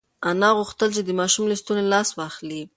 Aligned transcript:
انا 0.29 0.49
غوښتل 0.57 0.89
چې 0.95 1.01
د 1.03 1.09
ماشوم 1.19 1.45
له 1.47 1.55
ستوني 1.61 1.83
لاس 1.93 2.09
واخلي. 2.19 2.61